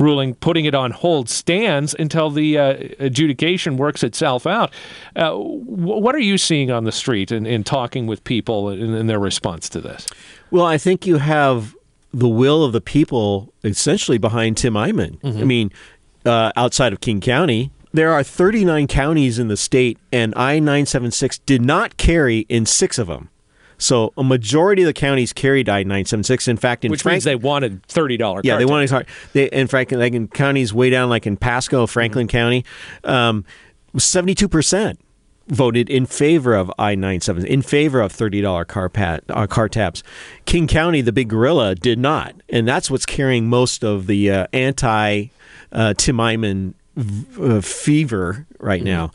ruling 0.00 0.34
putting 0.34 0.64
it 0.64 0.74
on 0.74 0.90
hold 0.90 1.28
stands 1.28 1.94
until 1.98 2.30
the 2.30 2.58
uh, 2.58 2.76
adjudication 2.98 3.76
works 3.76 4.02
itself 4.02 4.46
out. 4.46 4.72
Uh, 5.16 5.32
what 5.34 6.14
are 6.14 6.20
you 6.20 6.38
seeing 6.38 6.70
on 6.70 6.84
the 6.84 6.92
street 6.92 7.32
in, 7.32 7.46
in 7.46 7.64
talking 7.64 8.06
with 8.06 8.22
people 8.24 8.70
in, 8.70 9.06
their 9.06 9.18
response 9.18 9.68
to 9.68 9.80
this? 9.80 10.06
Well, 10.50 10.64
I 10.64 10.78
think 10.78 11.06
you 11.06 11.18
have 11.18 11.76
the 12.12 12.28
will 12.28 12.64
of 12.64 12.72
the 12.72 12.80
people 12.80 13.52
essentially 13.64 14.18
behind 14.18 14.56
Tim 14.56 14.74
Eyman. 14.74 15.20
Mm-hmm. 15.20 15.38
I 15.38 15.44
mean, 15.44 15.72
uh, 16.24 16.52
outside 16.56 16.92
of 16.92 17.00
King 17.00 17.20
County, 17.20 17.70
there 17.92 18.12
are 18.12 18.22
39 18.22 18.86
counties 18.86 19.38
in 19.38 19.48
the 19.48 19.56
state, 19.56 19.98
and 20.12 20.34
I 20.36 20.58
976 20.58 21.38
did 21.40 21.62
not 21.62 21.96
carry 21.96 22.40
in 22.48 22.66
six 22.66 22.98
of 22.98 23.06
them. 23.06 23.30
So 23.78 24.12
a 24.16 24.24
majority 24.24 24.82
of 24.82 24.86
the 24.86 24.92
counties 24.92 25.32
carried 25.32 25.68
I 25.68 25.84
nine 25.84 26.04
seven 26.04 26.24
six. 26.24 26.48
In 26.48 26.56
fact, 26.56 26.84
in 26.84 26.90
which 26.90 27.02
Frank- 27.02 27.14
means 27.14 27.24
they 27.24 27.36
wanted 27.36 27.84
thirty 27.86 28.16
dollars. 28.16 28.42
Yeah, 28.44 28.56
they 28.56 28.64
wanted 28.64 28.90
hard. 28.90 29.06
They 29.32 29.44
in 29.50 29.68
fact, 29.68 29.92
like 29.92 30.14
in 30.14 30.26
counties 30.26 30.74
way 30.74 30.90
down, 30.90 31.08
like 31.08 31.28
in 31.28 31.36
Pasco, 31.36 31.86
Franklin 31.86 32.26
mm-hmm. 32.26 32.36
County, 32.36 32.64
um, 33.04 33.44
seventy 33.96 34.34
two 34.34 34.48
percent 34.48 34.98
voted 35.48 35.90
in 35.90 36.06
favor 36.06 36.54
of 36.54 36.70
I 36.78 36.94
nine 36.94 37.20
seven 37.20 37.44
in 37.46 37.62
favor 37.62 38.00
of 38.00 38.12
thirty 38.12 38.40
dollar 38.40 38.64
car 38.64 38.88
pat 38.88 39.24
uh, 39.28 39.46
car 39.46 39.68
tabs. 39.68 40.02
King 40.44 40.66
County, 40.66 41.00
the 41.00 41.12
big 41.12 41.28
gorilla, 41.28 41.74
did 41.74 41.98
not, 41.98 42.34
and 42.48 42.66
that's 42.66 42.90
what's 42.90 43.06
carrying 43.06 43.48
most 43.48 43.84
of 43.84 44.06
the 44.06 44.30
uh, 44.30 44.46
anti 44.52 45.26
uh, 45.72 45.94
Tim 45.94 46.16
Eyman 46.16 46.74
uh, 47.40 47.60
fever 47.60 48.46
right 48.58 48.80
mm-hmm. 48.80 48.88
now 48.88 49.12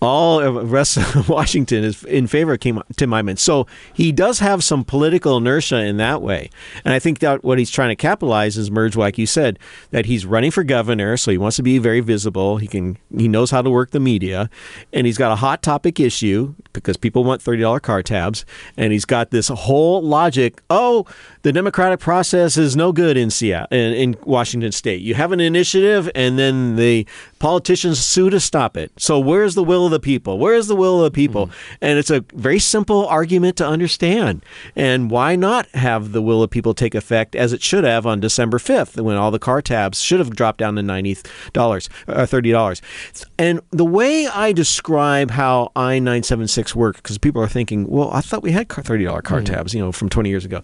all 0.00 0.40
of 0.40 0.70
rest 0.70 0.96
of 0.96 1.28
Washington 1.28 1.84
is 1.84 2.04
in 2.04 2.26
favor 2.26 2.52
of 2.52 2.60
Tim 2.60 2.76
Eyman. 2.76 3.38
So 3.38 3.66
he 3.92 4.12
does 4.12 4.38
have 4.38 4.62
some 4.62 4.84
political 4.84 5.36
inertia 5.36 5.84
in 5.84 5.96
that 5.96 6.22
way. 6.22 6.50
And 6.84 6.94
I 6.94 6.98
think 6.98 7.18
that 7.20 7.42
what 7.42 7.58
he's 7.58 7.70
trying 7.70 7.90
to 7.90 7.96
capitalize 7.96 8.56
is 8.56 8.70
merge, 8.70 8.96
like 8.96 9.18
you 9.18 9.26
said, 9.26 9.58
that 9.90 10.06
he's 10.06 10.24
running 10.24 10.50
for 10.50 10.64
governor, 10.64 11.16
so 11.16 11.30
he 11.30 11.38
wants 11.38 11.56
to 11.56 11.62
be 11.62 11.78
very 11.78 12.00
visible. 12.00 12.58
He 12.58 12.66
can 12.66 12.98
he 13.16 13.28
knows 13.28 13.50
how 13.50 13.62
to 13.62 13.70
work 13.70 13.90
the 13.90 14.00
media, 14.00 14.50
and 14.92 15.06
he's 15.06 15.18
got 15.18 15.32
a 15.32 15.36
hot 15.36 15.62
topic 15.62 15.98
issue 15.98 16.54
because 16.72 16.96
people 16.96 17.24
want 17.24 17.42
thirty 17.42 17.62
dollar 17.62 17.80
car 17.80 18.02
tabs, 18.02 18.44
and 18.76 18.92
he's 18.92 19.04
got 19.04 19.30
this 19.30 19.48
whole 19.48 20.02
logic. 20.02 20.62
Oh, 20.70 21.06
the 21.42 21.52
democratic 21.52 22.00
process 22.00 22.56
is 22.56 22.76
no 22.76 22.92
good 22.92 23.16
in 23.16 23.30
Seattle, 23.30 23.68
in, 23.70 23.94
in 23.94 24.16
Washington 24.24 24.72
State. 24.72 25.02
You 25.02 25.14
have 25.14 25.32
an 25.32 25.40
initiative, 25.40 26.10
and 26.14 26.38
then 26.38 26.76
the 26.76 27.06
Politicians 27.38 28.04
sue 28.04 28.30
to 28.30 28.40
stop 28.40 28.76
it. 28.76 28.92
So 28.96 29.18
where's 29.18 29.54
the 29.54 29.64
will 29.64 29.84
of 29.84 29.90
the 29.90 30.00
people? 30.00 30.38
Where's 30.38 30.66
the 30.66 30.76
will 30.76 30.98
of 30.98 31.04
the 31.04 31.14
people? 31.14 31.46
Mm-hmm. 31.46 31.76
And 31.82 31.98
it's 31.98 32.10
a 32.10 32.24
very 32.34 32.58
simple 32.58 33.06
argument 33.06 33.56
to 33.58 33.66
understand. 33.66 34.44
And 34.74 35.10
why 35.10 35.36
not 35.36 35.68
have 35.68 36.12
the 36.12 36.22
will 36.22 36.42
of 36.42 36.50
people 36.50 36.74
take 36.74 36.94
effect 36.94 37.36
as 37.36 37.52
it 37.52 37.62
should 37.62 37.84
have 37.84 38.06
on 38.06 38.20
December 38.20 38.58
5th 38.58 39.00
when 39.00 39.16
all 39.16 39.30
the 39.30 39.38
car 39.38 39.62
tabs 39.62 40.00
should 40.00 40.18
have 40.18 40.30
dropped 40.30 40.58
down 40.58 40.76
to 40.76 40.82
$90 40.82 41.88
or 42.08 42.14
uh, 42.14 42.26
$30. 42.26 42.80
And 43.38 43.60
the 43.70 43.84
way 43.84 44.26
I 44.26 44.52
describe 44.52 45.30
how 45.30 45.72
I-976 45.76 46.74
works 46.74 47.00
because 47.00 47.18
people 47.18 47.42
are 47.42 47.48
thinking, 47.48 47.86
well, 47.88 48.10
I 48.12 48.20
thought 48.20 48.42
we 48.42 48.52
had 48.52 48.68
$30 48.68 49.22
car 49.22 49.38
mm-hmm. 49.38 49.44
tabs, 49.44 49.74
you 49.74 49.80
know, 49.80 49.92
from 49.92 50.08
20 50.08 50.28
years 50.28 50.44
ago. 50.44 50.62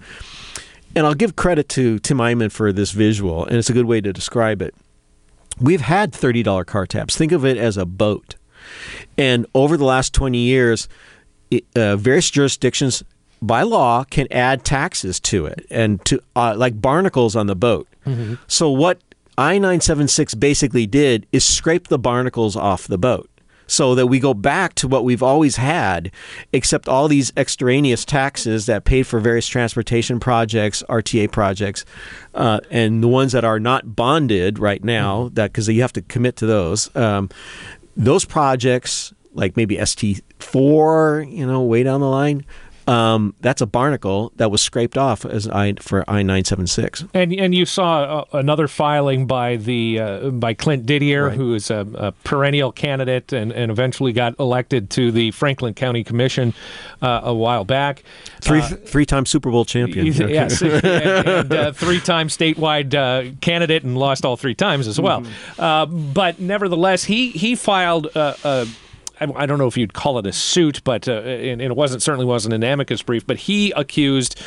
And 0.96 1.06
I'll 1.06 1.14
give 1.14 1.34
credit 1.34 1.68
to 1.70 1.98
Tim 1.98 2.18
Eyman 2.18 2.52
for 2.52 2.72
this 2.72 2.92
visual, 2.92 3.44
and 3.44 3.56
it's 3.56 3.68
a 3.68 3.72
good 3.72 3.86
way 3.86 4.00
to 4.00 4.12
describe 4.12 4.62
it. 4.62 4.74
We've 5.60 5.80
had 5.80 6.12
$30 6.12 6.66
car 6.66 6.86
tabs. 6.86 7.16
Think 7.16 7.32
of 7.32 7.44
it 7.44 7.56
as 7.56 7.76
a 7.76 7.86
boat. 7.86 8.36
And 9.16 9.46
over 9.54 9.76
the 9.76 9.84
last 9.84 10.12
20 10.14 10.38
years, 10.38 10.88
uh, 11.76 11.96
various 11.96 12.30
jurisdictions 12.30 13.02
by 13.40 13.62
law 13.62 14.04
can 14.04 14.26
add 14.30 14.64
taxes 14.64 15.20
to 15.20 15.46
it 15.46 15.66
and 15.70 16.04
to 16.06 16.20
uh, 16.34 16.54
like 16.56 16.80
barnacles 16.80 17.36
on 17.36 17.46
the 17.46 17.54
boat. 17.54 17.86
Mm-hmm. 18.06 18.34
So 18.46 18.70
what 18.70 19.00
I-976 19.36 20.38
basically 20.38 20.86
did 20.86 21.26
is 21.32 21.44
scrape 21.44 21.88
the 21.88 21.98
barnacles 21.98 22.56
off 22.56 22.86
the 22.86 22.98
boat 22.98 23.28
so 23.66 23.94
that 23.94 24.06
we 24.06 24.18
go 24.18 24.34
back 24.34 24.74
to 24.74 24.88
what 24.88 25.04
we've 25.04 25.22
always 25.22 25.56
had, 25.56 26.10
except 26.52 26.88
all 26.88 27.08
these 27.08 27.32
extraneous 27.36 28.04
taxes 28.04 28.66
that 28.66 28.84
paid 28.84 29.06
for 29.06 29.20
various 29.20 29.46
transportation 29.46 30.20
projects, 30.20 30.82
RTA 30.88 31.30
projects, 31.30 31.84
uh, 32.34 32.60
and 32.70 33.02
the 33.02 33.08
ones 33.08 33.32
that 33.32 33.44
are 33.44 33.60
not 33.60 33.96
bonded 33.96 34.58
right 34.58 34.82
now, 34.82 35.24
mm-hmm. 35.24 35.34
that 35.34 35.52
because 35.52 35.68
you 35.68 35.82
have 35.82 35.92
to 35.94 36.02
commit 36.02 36.36
to 36.36 36.46
those. 36.46 36.94
Um, 36.96 37.30
those 37.96 38.24
projects, 38.24 39.12
like 39.34 39.56
maybe 39.56 39.76
ST4, 39.76 41.30
you 41.30 41.46
know, 41.46 41.62
way 41.62 41.82
down 41.82 42.00
the 42.00 42.08
line, 42.08 42.44
um, 42.86 43.34
that's 43.40 43.62
a 43.62 43.66
barnacle 43.66 44.32
that 44.36 44.50
was 44.50 44.60
scraped 44.60 44.98
off 44.98 45.24
as 45.24 45.48
I 45.48 45.74
for 45.74 46.04
I 46.08 46.22
nine 46.22 46.44
seven 46.44 46.66
six. 46.66 47.04
And 47.14 47.32
and 47.32 47.54
you 47.54 47.64
saw 47.64 48.02
uh, 48.02 48.24
another 48.38 48.68
filing 48.68 49.26
by 49.26 49.56
the 49.56 50.00
uh, 50.00 50.30
by 50.30 50.54
Clint 50.54 50.84
Didier, 50.84 51.28
right. 51.28 51.36
who 51.36 51.54
is 51.54 51.70
a, 51.70 51.86
a, 51.94 52.12
perennial 52.24 52.72
candidate 52.72 53.32
and, 53.32 53.52
and 53.52 53.70
eventually 53.70 54.12
got 54.12 54.38
elected 54.38 54.90
to 54.90 55.10
the 55.10 55.30
Franklin 55.30 55.74
County 55.74 56.04
Commission 56.04 56.52
uh, 57.00 57.22
a 57.24 57.34
while 57.34 57.64
back. 57.64 58.02
Three 58.40 58.60
uh, 58.60 58.68
three 58.68 59.06
time 59.06 59.24
Super 59.24 59.50
Bowl 59.50 59.64
champion. 59.64 60.06
yes, 60.28 60.60
and, 60.62 60.84
and 60.84 61.52
uh, 61.52 61.72
three 61.72 62.00
time 62.00 62.28
statewide 62.28 62.94
uh, 62.94 63.34
candidate 63.40 63.84
and 63.84 63.96
lost 63.96 64.24
all 64.26 64.36
three 64.36 64.54
times 64.54 64.86
as 64.86 65.00
well. 65.00 65.22
Mm-hmm. 65.22 66.12
but 66.12 66.38
nevertheless, 66.38 67.04
he 67.04 67.30
he 67.30 67.54
filed 67.54 68.06
a 68.14 68.66
I 69.20 69.46
don't 69.46 69.58
know 69.58 69.66
if 69.66 69.76
you'd 69.76 69.94
call 69.94 70.18
it 70.18 70.26
a 70.26 70.32
suit, 70.32 70.82
but 70.84 71.08
uh, 71.08 71.12
and, 71.12 71.62
it 71.62 71.76
wasn't 71.76 72.02
certainly 72.02 72.26
wasn't 72.26 72.54
an 72.54 72.62
amicus 72.62 73.02
brief, 73.02 73.26
but 73.26 73.36
he 73.36 73.70
accused 73.72 74.40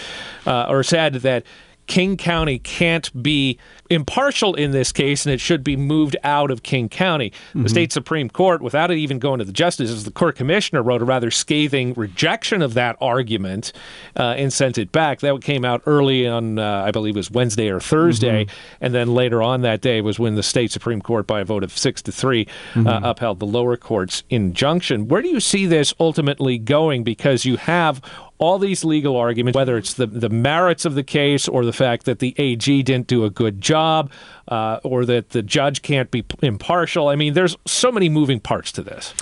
uh, 0.45 0.67
or 0.69 0.83
said 0.83 1.15
that 1.15 1.43
King 1.88 2.17
County 2.17 2.60
can't 2.60 3.12
be 3.24 3.58
impartial 3.89 4.53
in 4.53 4.72
this 4.72 4.91
case, 4.91 5.25
and 5.25 5.34
it 5.34 5.39
should 5.39 5.63
be 5.63 5.75
moved 5.75 6.15
out 6.24 6.51
of 6.51 6.63
King 6.63 6.89
County. 6.89 7.29
Mm-hmm. 7.29 7.63
The 7.63 7.70
state 7.70 7.94
Supreme 7.94 8.29
Court, 8.29 8.62
without 8.62 8.91
it 8.91 8.98
even 8.98 9.20
going 9.20 9.39
to 9.39 9.46
the 9.46 9.53
justices, 9.53 10.03
the 10.03 10.12
court 10.12 10.36
commissioner 10.36 10.84
wrote 10.84 11.01
a 11.01 11.06
rather 11.06 11.32
scathing 11.32 11.94
rejection 11.94 12.62
of 12.62 12.74
that 12.75 12.98
argument 13.00 13.72
uh, 14.17 14.36
and 14.38 14.51
sent 14.51 14.77
it 14.77 14.91
back. 14.91 15.22
That 15.22 15.41
came 15.41 15.63
out 15.63 15.82
early 15.86 16.27
on, 16.27 16.60
uh, 16.60 16.84
I 16.86 16.91
believe 16.91 17.15
it 17.15 17.20
was 17.20 17.32
Wednesday 17.32 17.70
or 17.70 17.79
Thursday, 17.79 18.46
mm-hmm. 18.46 18.75
and 18.82 18.94
then 18.94 19.13
later 19.13 19.41
on 19.41 19.62
that 19.62 19.82
day 19.82 20.01
was 20.01 20.20
when 20.20 20.36
the 20.36 20.44
state 20.44 20.72
Supreme 20.72 21.01
Court, 21.01 21.25
by 21.25 21.39
a 21.39 21.46
vote 21.46 21.63
of 21.63 21.75
six 21.75 22.01
to 22.03 22.12
3 22.12 22.41
uh, 22.41 22.79
mm-hmm. 22.79 22.88
uh, 22.88 23.10
upheld 23.10 23.39
the 23.39 23.46
lower 23.46 23.77
court's 23.77 24.24
injunction. 24.29 25.08
Where 25.08 25.22
do 25.22 25.29
you 25.29 25.39
see 25.39 25.65
this 25.65 25.94
ultimately 26.00 26.58
going? 26.58 27.03
Because 27.03 27.46
you 27.46 27.58
have 27.58 28.01
all 28.39 28.60
these 28.60 28.84
legal 28.84 29.15
arguments, 29.15 29.56
whether 29.56 29.77
it's 29.77 29.94
the, 29.94 30.06
the 30.06 30.29
merits 30.29 30.86
of 30.86 30.96
the 30.96 31.03
case 31.03 31.48
or 31.48 31.65
the 31.65 31.74
fact 31.74 32.06
that 32.06 32.20
the 32.20 32.36
AG 32.38 32.84
didn't 32.84 33.08
do 33.08 33.25
a 33.25 33.29
good 33.29 33.62
job 33.62 34.12
uh, 34.48 34.79
or 34.84 35.06
that 35.06 35.29
the 35.29 35.41
judge 35.41 35.82
can't 35.82 36.12
be 36.12 36.24
impartial. 36.41 37.08
I 37.08 37.15
mean, 37.15 37.34
there's 37.34 37.56
so 37.65 37.91
many 37.91 38.10
moving 38.10 38.39
parts 38.39 38.72
to 38.74 38.84
this. 38.84 39.13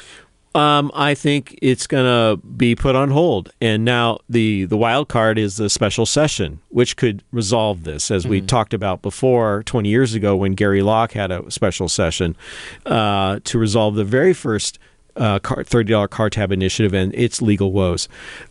Um, 0.54 0.90
I 0.94 1.16
think 1.16 1.60
it's 1.62 1.86
going 1.86 2.06
to 2.06 2.42
be 2.48 2.76
put 2.76 2.96
on 2.96 3.12
hold, 3.12 3.52
and 3.60 3.84
now 3.84 4.20
the 4.30 4.64
the 4.64 4.78
wild 4.78 5.10
card 5.10 5.38
is 5.38 5.58
the 5.58 5.70
special 5.70 6.06
session, 6.06 6.62
which 6.70 6.96
could 6.96 7.24
resolve 7.34 7.84
this, 7.84 8.10
as 8.10 8.24
mm-hmm. 8.24 8.32
we 8.32 8.42
talked 8.42 8.74
about 8.74 9.02
before, 9.02 9.64
twenty 9.64 9.90
years 9.90 10.14
ago 10.14 10.34
when 10.34 10.54
Gary 10.54 10.82
Locke 10.82 11.12
had 11.12 11.30
a 11.30 11.52
special 11.52 11.90
session 11.90 12.38
uh, 12.86 13.42
to 13.44 13.60
resolve 13.60 13.96
the 13.96 14.06
very 14.06 14.32
first 14.32 14.80
uh, 15.16 15.40
$30 15.40 16.10
car 16.10 16.30
tab 16.30 16.52
initiative 16.52 16.94
and 16.94 17.14
its 17.16 17.42
legal 17.42 17.72
woes. 17.72 18.08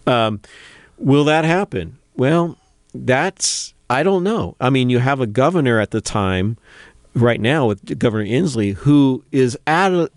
Um, 0.06 0.40
will 0.99 1.25
that 1.25 1.44
happen? 1.44 1.99
Well, 2.16 2.56
that's, 2.94 3.75
I 3.90 4.02
don't 4.02 4.23
know. 4.23 4.56
I 4.61 4.71
mean, 4.71 4.90
you 4.90 4.99
have 4.99 5.21
a 5.21 5.26
governor 5.26 5.80
at 5.80 5.90
the 5.90 6.00
time, 6.00 6.56
right 7.14 7.40
now, 7.40 7.66
with 7.66 7.99
Governor 7.99 8.25
Inslee, 8.25 8.75
who 8.75 9.25
is 9.33 9.59
ad- 9.66 10.09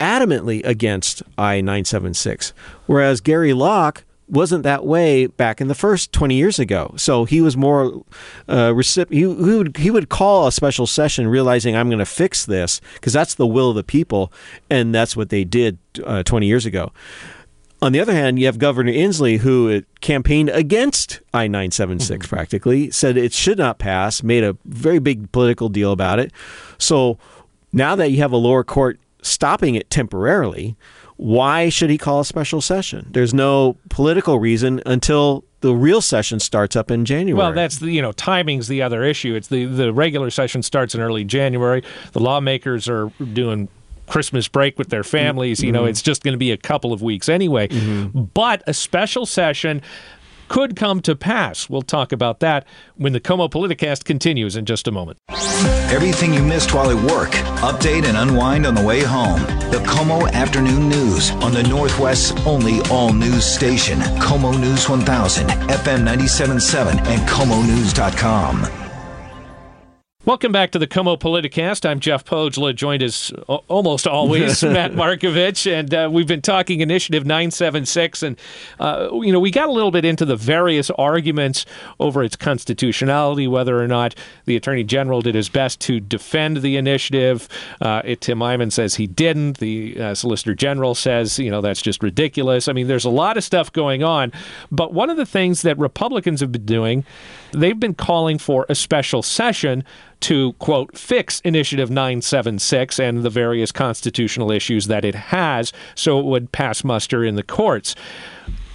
adamantly 0.00 0.64
against 0.64 1.22
I 1.38 1.60
976, 1.60 2.52
whereas 2.86 3.20
Gary 3.20 3.52
Locke 3.52 4.04
wasn't 4.28 4.62
that 4.62 4.84
way 4.84 5.26
back 5.26 5.60
in 5.60 5.68
the 5.68 5.74
first 5.74 6.12
20 6.12 6.34
years 6.34 6.58
ago. 6.58 6.94
So 6.96 7.24
he 7.24 7.40
was 7.40 7.56
more 7.56 8.04
uh, 8.48 8.70
recip- 8.70 9.12
he, 9.12 9.20
he, 9.20 9.24
would 9.26 9.76
he 9.76 9.90
would 9.90 10.08
call 10.08 10.46
a 10.46 10.52
special 10.52 10.86
session 10.86 11.28
realizing 11.28 11.76
I'm 11.76 11.88
going 11.88 11.98
to 11.98 12.06
fix 12.06 12.46
this 12.46 12.80
because 12.94 13.12
that's 13.12 13.34
the 13.34 13.46
will 13.46 13.70
of 13.70 13.76
the 13.76 13.84
people 13.84 14.32
and 14.70 14.94
that's 14.94 15.16
what 15.16 15.28
they 15.28 15.44
did 15.44 15.78
uh, 16.04 16.22
20 16.22 16.46
years 16.46 16.66
ago. 16.66 16.92
On 17.82 17.92
the 17.92 18.00
other 18.00 18.14
hand, 18.14 18.38
you 18.38 18.46
have 18.46 18.58
Governor 18.58 18.92
Inslee, 18.92 19.38
who 19.38 19.82
campaigned 20.00 20.48
against 20.48 21.20
I 21.34 21.48
976 21.48 22.24
mm-hmm. 22.24 22.34
practically, 22.34 22.90
said 22.90 23.18
it 23.18 23.34
should 23.34 23.58
not 23.58 23.78
pass, 23.78 24.22
made 24.22 24.42
a 24.42 24.56
very 24.64 25.00
big 25.00 25.30
political 25.32 25.68
deal 25.68 25.92
about 25.92 26.18
it. 26.18 26.32
So 26.78 27.18
now 27.74 27.94
that 27.96 28.10
you 28.10 28.18
have 28.18 28.32
a 28.32 28.38
lower 28.38 28.64
court 28.64 28.98
stopping 29.20 29.74
it 29.74 29.90
temporarily, 29.90 30.76
why 31.16 31.68
should 31.68 31.90
he 31.90 31.98
call 31.98 32.20
a 32.20 32.24
special 32.24 32.60
session? 32.60 33.08
There's 33.10 33.32
no 33.32 33.76
political 33.88 34.38
reason 34.38 34.82
until 34.84 35.44
the 35.60 35.74
real 35.74 36.00
session 36.00 36.40
starts 36.40 36.76
up 36.76 36.90
in 36.90 37.04
January. 37.04 37.38
Well, 37.38 37.52
that's 37.52 37.78
the 37.78 37.90
you 37.90 38.02
know 38.02 38.12
timing's 38.12 38.68
the 38.68 38.82
other 38.82 39.04
issue. 39.04 39.34
It's 39.34 39.48
the 39.48 39.64
the 39.64 39.92
regular 39.92 40.30
session 40.30 40.62
starts 40.62 40.94
in 40.94 41.00
early 41.00 41.24
January. 41.24 41.82
The 42.12 42.20
lawmakers 42.20 42.88
are 42.88 43.10
doing 43.32 43.68
Christmas 44.06 44.48
break 44.48 44.78
with 44.78 44.88
their 44.88 45.04
families. 45.04 45.62
You 45.62 45.72
know, 45.72 45.82
mm-hmm. 45.82 45.90
it's 45.90 46.02
just 46.02 46.22
going 46.22 46.34
to 46.34 46.38
be 46.38 46.50
a 46.50 46.56
couple 46.56 46.92
of 46.92 47.00
weeks 47.00 47.28
anyway. 47.28 47.68
Mm-hmm. 47.68 48.24
But 48.34 48.62
a 48.66 48.74
special 48.74 49.24
session 49.24 49.80
could 50.48 50.76
come 50.76 51.00
to 51.02 51.14
pass. 51.14 51.68
We'll 51.68 51.82
talk 51.82 52.12
about 52.12 52.40
that 52.40 52.66
when 52.96 53.12
the 53.12 53.20
KOMO 53.20 53.50
Politicast 53.50 54.04
continues 54.04 54.56
in 54.56 54.64
just 54.64 54.86
a 54.86 54.92
moment. 54.92 55.18
Everything 55.90 56.34
you 56.34 56.42
missed 56.42 56.74
while 56.74 56.90
at 56.90 57.10
work, 57.10 57.30
update 57.62 58.04
and 58.04 58.16
unwind 58.16 58.66
on 58.66 58.74
the 58.74 58.82
way 58.82 59.02
home. 59.02 59.40
The 59.70 59.82
KOMO 59.86 60.30
Afternoon 60.32 60.88
News 60.88 61.30
on 61.32 61.52
the 61.52 61.62
Northwest's 61.62 62.32
only 62.46 62.80
all 62.90 63.12
news 63.12 63.44
station, 63.44 63.98
KOMO 64.20 64.58
News 64.60 64.88
1000, 64.88 65.48
FM 65.48 66.04
977, 66.04 66.98
and 66.98 67.28
KOMONews.com. 67.28 68.83
Welcome 70.26 70.52
back 70.52 70.70
to 70.70 70.78
the 70.78 70.86
KOMO 70.86 71.20
Politicast. 71.20 71.86
I'm 71.86 72.00
Jeff 72.00 72.24
Pohjola, 72.24 72.74
joined 72.74 73.02
as 73.02 73.30
almost 73.46 74.06
always 74.06 74.62
Matt 74.64 74.92
Markovich, 74.92 75.70
and 75.70 75.92
uh, 75.92 76.08
we've 76.10 76.26
been 76.26 76.40
talking 76.40 76.80
Initiative 76.80 77.26
976, 77.26 78.22
and 78.22 78.40
uh, 78.80 79.10
you 79.12 79.30
know 79.30 79.38
we 79.38 79.50
got 79.50 79.68
a 79.68 79.72
little 79.72 79.90
bit 79.90 80.06
into 80.06 80.24
the 80.24 80.34
various 80.34 80.88
arguments 80.92 81.66
over 82.00 82.24
its 82.24 82.36
constitutionality, 82.36 83.46
whether 83.46 83.78
or 83.78 83.86
not 83.86 84.14
the 84.46 84.56
Attorney 84.56 84.82
General 84.82 85.20
did 85.20 85.34
his 85.34 85.50
best 85.50 85.78
to 85.82 86.00
defend 86.00 86.62
the 86.62 86.78
initiative. 86.78 87.46
Uh, 87.82 88.00
it, 88.02 88.22
Tim 88.22 88.38
Eyman 88.38 88.72
says 88.72 88.94
he 88.94 89.06
didn't. 89.06 89.58
The 89.58 90.00
uh, 90.00 90.14
Solicitor 90.14 90.54
General 90.54 90.94
says 90.94 91.38
you 91.38 91.50
know 91.50 91.60
that's 91.60 91.82
just 91.82 92.02
ridiculous. 92.02 92.66
I 92.66 92.72
mean, 92.72 92.86
there's 92.86 93.04
a 93.04 93.10
lot 93.10 93.36
of 93.36 93.44
stuff 93.44 93.70
going 93.70 94.02
on, 94.02 94.32
but 94.72 94.94
one 94.94 95.10
of 95.10 95.18
the 95.18 95.26
things 95.26 95.60
that 95.62 95.76
Republicans 95.76 96.40
have 96.40 96.50
been 96.50 96.64
doing, 96.64 97.04
they've 97.52 97.78
been 97.78 97.94
calling 97.94 98.38
for 98.38 98.64
a 98.70 98.74
special 98.74 99.22
session 99.22 99.84
to, 100.24 100.54
quote, 100.54 100.96
fix 100.96 101.40
Initiative 101.40 101.90
976 101.90 102.98
and 102.98 103.22
the 103.22 103.28
various 103.28 103.70
constitutional 103.70 104.50
issues 104.50 104.86
that 104.86 105.04
it 105.04 105.14
has 105.14 105.70
so 105.94 106.18
it 106.18 106.24
would 106.24 106.50
pass 106.50 106.82
muster 106.82 107.22
in 107.22 107.34
the 107.34 107.42
courts. 107.42 107.94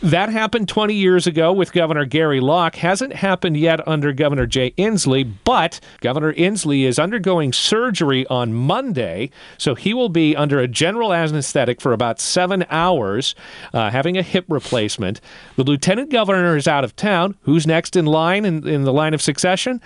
That 0.03 0.29
happened 0.29 0.69
20 0.69 0.93
years 0.93 1.25
ago 1.25 1.51
with 1.51 1.73
Governor 1.73 2.05
Gary 2.05 2.39
Locke. 2.39 2.75
Hasn't 2.75 3.13
happened 3.13 3.57
yet 3.57 3.85
under 3.87 4.13
Governor 4.13 4.45
Jay 4.45 4.71
Inslee, 4.77 5.29
but 5.43 5.79
Governor 6.01 6.33
Inslee 6.33 6.83
is 6.83 6.99
undergoing 6.99 7.51
surgery 7.51 8.27
on 8.27 8.53
Monday, 8.53 9.31
so 9.57 9.73
he 9.73 9.95
will 9.95 10.07
be 10.07 10.35
under 10.35 10.59
a 10.59 10.67
general 10.67 11.11
anesthetic 11.11 11.81
for 11.81 11.93
about 11.93 12.19
seven 12.19 12.63
hours, 12.69 13.33
uh, 13.73 13.89
having 13.89 14.19
a 14.19 14.21
hip 14.21 14.45
replacement. 14.47 15.19
The 15.55 15.63
lieutenant 15.63 16.11
governor 16.11 16.55
is 16.55 16.67
out 16.67 16.83
of 16.83 16.95
town. 16.95 17.35
Who's 17.41 17.65
next 17.65 17.95
in 17.95 18.05
line 18.05 18.45
in, 18.45 18.67
in 18.67 18.83
the 18.83 18.93
line 18.93 19.15
of 19.15 19.21
succession? 19.21 19.81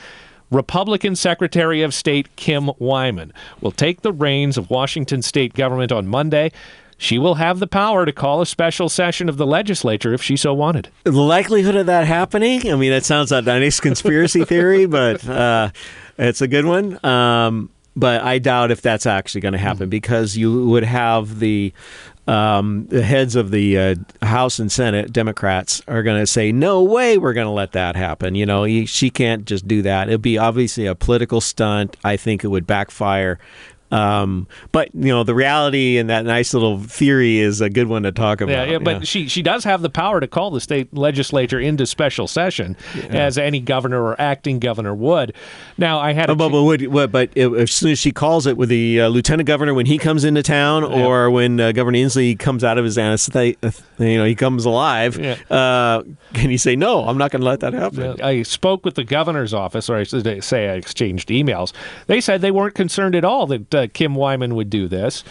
Republican 0.54 1.16
Secretary 1.16 1.82
of 1.82 1.94
State 1.94 2.36
Kim 2.36 2.70
Wyman 2.78 3.34
will 3.60 3.72
take 3.72 4.02
the 4.02 4.14
reins 4.14 4.58
of 4.58 4.70
Washington 4.70 5.22
state 5.22 5.54
government 5.54 5.92
on 5.92 6.08
Monday. 6.08 6.52
She 6.98 7.18
will 7.18 7.36
have 7.36 7.60
the 7.60 7.68
power 7.68 8.06
to 8.06 8.12
call 8.12 8.40
a 8.40 8.46
special 8.46 8.88
session 8.88 9.28
of 9.28 9.38
the 9.38 9.48
legislature 9.48 10.14
if 10.14 10.22
she 10.22 10.38
so 10.38 10.54
wanted. 10.54 10.90
The 11.04 11.12
likelihood 11.12 11.76
of 11.76 11.88
that 11.88 12.06
happening, 12.06 12.72
I 12.72 12.76
mean, 12.76 12.92
that 12.92 13.04
sounds 13.04 13.32
like 13.32 13.44
a 13.44 13.60
nice 13.60 13.80
conspiracy 13.80 14.46
theory, 14.46 14.86
but 14.88 15.28
uh, 15.28 15.72
it's 16.18 16.42
a 16.42 16.48
good 16.48 16.66
one. 16.66 17.04
Um, 17.04 17.70
but 17.96 18.22
I 18.22 18.40
doubt 18.40 18.72
if 18.72 18.82
that's 18.82 19.06
actually 19.06 19.42
going 19.42 19.54
to 19.54 19.60
happen 19.60 19.90
because 19.90 20.38
you 20.38 20.68
would 20.68 20.84
have 20.84 21.40
the 21.40 21.74
um, 22.27 22.86
the 22.88 23.03
heads 23.03 23.36
of 23.36 23.51
the 23.51 23.77
uh, 23.77 23.96
House 24.22 24.60
and 24.60 24.72
Senate 24.72 25.12
Democrats 25.12 25.82
are 25.88 26.03
going 26.03 26.20
to 26.20 26.27
say, 26.27 26.51
"No 26.51 26.84
way, 26.84 27.18
we're 27.18 27.34
going 27.34 27.48
to 27.48 27.51
let 27.51 27.74
that 27.74 27.96
happen." 27.96 28.36
You 28.36 28.46
know, 28.46 28.63
he, 28.63 28.86
she 28.86 29.10
can't 29.10 29.46
just 29.46 29.68
do 29.68 29.82
that. 29.82 30.08
It'd 30.08 30.22
be 30.22 30.38
obviously 30.38 30.86
a 30.86 30.96
political 30.96 31.42
stunt. 31.42 31.98
I 32.03 32.15
think 32.18 32.44
it 32.44 32.48
would 32.48 32.65
backfire. 32.65 33.39
Um, 33.94 34.48
but 34.72 34.94
you 34.96 35.10
know, 35.10 35.24
the 35.24 35.36
reality 35.36 35.98
and 35.98 36.10
that 36.10 36.26
nice 36.26 36.54
little 36.54 36.80
theory 36.80 37.38
is 37.38 37.62
a 37.62 37.70
good 37.70 37.88
one 37.88 38.04
to 38.04 38.12
talk 38.12 38.42
about. 38.42 38.68
Yeah, 38.68 38.74
yeah 38.74 38.80
but 38.80 38.98
yeah. 38.98 39.04
she 39.04 39.28
she 39.28 39.44
does 39.44 39.64
have 39.64 39.82
the 39.82 39.90
power 39.90 40.20
to 40.20 40.28
call 40.28 40.50
the 40.50 40.62
state 40.62 40.94
legislature 40.96 41.60
into 41.60 41.86
special 41.86 42.28
session, 42.28 42.76
yeah. 42.96 43.06
as 43.10 43.38
any 43.38 43.60
governor 43.60 44.02
or 44.02 44.20
acting 44.20 44.60
governor 44.60 44.96
would. 44.96 45.34
Now, 45.78 46.00
I 46.00 46.14
had, 46.14 46.30
a 46.30 46.36
but, 46.36 46.50
but, 46.50 46.64
would, 46.64 47.12
but 47.12 47.38
as 47.38 47.72
soon 47.72 47.92
as 47.92 48.00
she 48.00 48.12
calls 48.12 48.48
it 48.48 48.58
with 48.58 48.70
the 48.70 49.02
uh, 49.02 49.08
lieutenant 49.10 49.48
governor 49.48 49.74
when 49.74 49.86
he 49.86 49.98
comes 49.98 50.24
into 50.24 50.42
town, 50.42 50.84
or 50.84 51.30
when 51.30 51.60
uh, 51.60 51.72
Governor 51.72 52.00
Inslee 52.00 52.38
comes 52.38 52.64
out 52.64 52.78
of 52.78 52.86
his 52.86 52.98
anesthesia, 52.98 53.58
uh, 53.64 53.72
you 54.00 54.18
know, 54.18 54.26
he 54.26 54.36
comes 54.36 54.66
alive. 54.66 55.20
Uh, 55.52 56.04
can 56.34 56.50
you 56.50 56.58
say 56.58 56.76
no? 56.76 57.06
I'm 57.06 57.18
not 57.18 57.32
going 57.32 57.42
to 57.42 57.46
let 57.46 57.60
that 57.60 57.74
happen. 57.74 58.22
I 58.22 58.44
spoke 58.44 58.86
with 58.86 58.96
the 58.96 59.04
governor's 59.04 59.54
office, 59.54 59.90
or 59.90 59.98
I 59.98 60.04
say, 60.04 60.70
I 60.70 60.74
exchanged 60.74 61.30
emails. 61.30 61.74
They 62.08 62.22
said 62.22 62.42
they 62.42 62.52
weren't 62.52 62.76
concerned 62.76 63.16
at 63.16 63.26
all 63.26 63.46
that 63.48 63.76
uh, 63.76 63.83
Uh, 63.84 63.88
Kim 63.94 64.16
Wyman 64.16 64.56
would 64.56 64.70
do 64.70 64.88
this, 64.88 65.24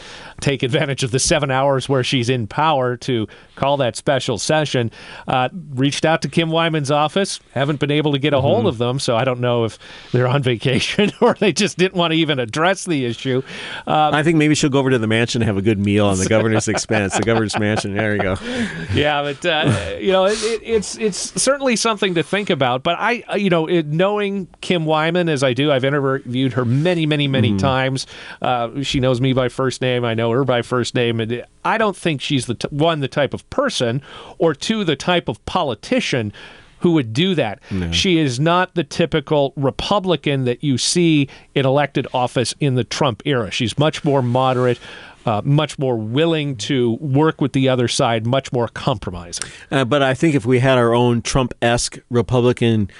take 0.42 0.62
advantage 0.62 1.02
of 1.02 1.10
the 1.10 1.18
seven 1.18 1.50
hours 1.50 1.88
where 1.88 2.04
she's 2.04 2.28
in 2.28 2.46
power 2.46 2.96
to 2.98 3.26
call 3.54 3.78
that 3.78 3.96
special 3.96 4.38
session. 4.38 4.90
Uh, 5.26 5.48
reached 5.70 6.04
out 6.04 6.22
to 6.22 6.28
Kim 6.28 6.50
Wyman's 6.50 6.90
office, 6.90 7.40
haven't 7.52 7.80
been 7.80 7.90
able 7.90 8.12
to 8.12 8.18
get 8.18 8.32
a 8.32 8.36
mm-hmm. 8.36 8.46
hold 8.46 8.66
of 8.66 8.78
them, 8.78 8.98
so 8.98 9.16
I 9.16 9.24
don't 9.24 9.40
know 9.40 9.64
if 9.64 9.78
they're 10.10 10.28
on 10.28 10.42
vacation 10.52 11.12
or 11.20 11.34
they 11.34 11.52
just 11.52 11.78
didn't 11.78 11.94
want 11.94 12.12
to 12.12 12.18
even 12.18 12.38
address 12.38 12.84
the 12.84 13.04
issue. 13.04 13.42
Um, 13.86 14.14
I 14.14 14.22
think 14.22 14.36
maybe 14.36 14.54
she'll 14.54 14.70
go 14.70 14.80
over 14.80 14.90
to 14.90 14.98
the 14.98 15.06
mansion 15.06 15.42
and 15.42 15.46
have 15.46 15.56
a 15.56 15.62
good 15.62 15.78
meal 15.78 16.06
on 16.06 16.18
the 16.18 16.26
governor's 16.26 16.68
expense. 16.68 17.16
The 17.16 17.22
governor's 17.22 17.58
mansion. 17.58 17.94
There 17.94 18.14
you 18.16 18.22
go. 18.22 18.36
Yeah, 18.92 19.22
but 19.22 19.46
uh, 19.46 19.96
you 19.98 20.12
know, 20.12 20.26
it, 20.26 20.42
it, 20.42 20.60
it's 20.64 20.98
it's 20.98 21.40
certainly 21.40 21.76
something 21.76 22.14
to 22.14 22.22
think 22.22 22.50
about. 22.50 22.82
But 22.82 22.96
I, 22.98 23.22
you 23.36 23.48
know, 23.48 23.66
it, 23.66 23.86
knowing 23.86 24.48
Kim 24.60 24.84
Wyman 24.84 25.28
as 25.28 25.42
I 25.42 25.54
do, 25.54 25.70
I've 25.70 25.84
interviewed 25.84 26.54
her 26.54 26.64
many, 26.64 27.06
many, 27.06 27.28
many 27.28 27.50
mm-hmm. 27.50 27.58
times. 27.58 28.06
Uh, 28.40 28.82
she 28.82 29.00
knows 29.00 29.20
me 29.20 29.32
by 29.32 29.48
first 29.48 29.80
name. 29.80 30.04
I 30.04 30.14
know 30.14 30.31
her 30.32 30.44
by 30.44 30.62
first 30.62 30.94
name, 30.94 31.20
and 31.20 31.44
I 31.64 31.78
don't 31.78 31.96
think 31.96 32.20
she's 32.20 32.46
the 32.46 32.54
t- 32.54 32.68
one 32.70 33.00
the 33.00 33.08
type 33.08 33.34
of 33.34 33.48
person, 33.50 34.02
or 34.38 34.54
two 34.54 34.84
the 34.84 34.96
type 34.96 35.28
of 35.28 35.44
politician 35.46 36.32
who 36.80 36.92
would 36.92 37.12
do 37.12 37.34
that. 37.36 37.60
No. 37.70 37.92
She 37.92 38.18
is 38.18 38.40
not 38.40 38.74
the 38.74 38.82
typical 38.82 39.52
Republican 39.56 40.44
that 40.44 40.64
you 40.64 40.76
see 40.78 41.28
in 41.54 41.64
elected 41.64 42.08
office 42.12 42.54
in 42.58 42.74
the 42.74 42.82
Trump 42.82 43.22
era. 43.24 43.52
She's 43.52 43.78
much 43.78 44.04
more 44.04 44.20
moderate. 44.22 44.78
Uh, 45.24 45.40
much 45.44 45.78
more 45.78 45.96
willing 45.96 46.56
to 46.56 46.94
work 46.94 47.40
with 47.40 47.52
the 47.52 47.68
other 47.68 47.86
side, 47.86 48.26
much 48.26 48.52
more 48.52 48.66
compromising. 48.66 49.48
Uh, 49.70 49.84
but 49.84 50.02
I 50.02 50.14
think 50.14 50.34
if 50.34 50.44
we 50.44 50.58
had 50.58 50.78
our 50.78 50.92
own 50.92 51.22
Trump 51.22 51.54
esque 51.62 52.00
Republican 52.10 52.90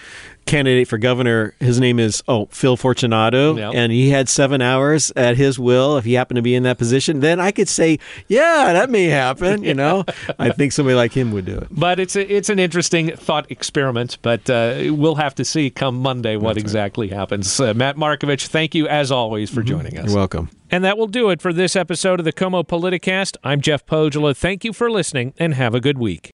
candidate 0.46 0.88
for 0.88 0.98
governor. 0.98 1.54
His 1.60 1.80
name 1.80 1.98
is 1.98 2.22
oh 2.28 2.46
Phil 2.46 2.76
Fortunato, 2.76 3.56
yep. 3.56 3.72
and 3.74 3.92
he 3.92 4.10
had 4.10 4.28
seven 4.28 4.60
hours 4.60 5.12
at 5.16 5.36
his 5.36 5.58
will 5.58 5.96
if 5.96 6.04
he 6.04 6.14
happened 6.14 6.36
to 6.36 6.42
be 6.42 6.54
in 6.54 6.62
that 6.64 6.78
position. 6.78 7.20
Then 7.20 7.40
I 7.40 7.50
could 7.50 7.68
say, 7.68 7.98
yeah, 8.28 8.72
that 8.72 8.90
may 8.90 9.04
happen. 9.04 9.62
You 9.62 9.74
know, 9.74 10.04
I 10.38 10.50
think 10.50 10.72
somebody 10.72 10.94
like 10.94 11.12
him 11.12 11.32
would 11.32 11.44
do 11.44 11.56
it. 11.56 11.68
But 11.70 12.00
it's 12.00 12.16
a, 12.16 12.32
it's 12.32 12.48
an 12.48 12.58
interesting 12.58 13.16
thought 13.16 13.50
experiment. 13.50 14.18
But 14.22 14.48
uh, 14.48 14.90
we'll 14.90 15.16
have 15.16 15.34
to 15.36 15.44
see 15.44 15.70
come 15.70 15.96
Monday 15.96 16.36
what 16.36 16.54
That's 16.54 16.64
exactly 16.64 17.08
right. 17.08 17.16
happens. 17.16 17.60
Uh, 17.60 17.74
Matt 17.74 17.96
Markovich, 17.96 18.46
thank 18.46 18.74
you 18.74 18.88
as 18.88 19.10
always 19.10 19.50
for 19.50 19.60
mm-hmm. 19.60 19.68
joining 19.68 19.98
us. 19.98 20.06
You're 20.06 20.16
welcome. 20.16 20.50
And 20.70 20.84
that 20.84 20.96
will 20.96 21.06
do 21.06 21.28
it 21.28 21.42
for 21.42 21.52
this 21.52 21.76
episode 21.76 22.18
of 22.18 22.24
the 22.24 22.32
KOMO 22.32 22.66
Politicast. 22.66 23.36
I'm 23.44 23.60
Jeff 23.60 23.84
Pohjola. 23.84 24.34
Thank 24.34 24.64
you 24.64 24.72
for 24.72 24.90
listening, 24.90 25.34
and 25.38 25.52
have 25.54 25.74
a 25.74 25.80
good 25.80 25.98
week. 25.98 26.30